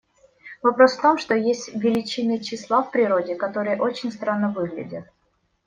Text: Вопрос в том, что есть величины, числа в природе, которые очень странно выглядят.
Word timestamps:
Вопрос 0.63 0.97
в 0.97 1.01
том, 1.03 1.19
что 1.19 1.35
есть 1.35 1.75
величины, 1.75 2.39
числа 2.39 2.81
в 2.81 2.89
природе, 2.89 3.35
которые 3.35 3.79
очень 3.79 4.11
странно 4.11 4.49
выглядят. 4.51 5.05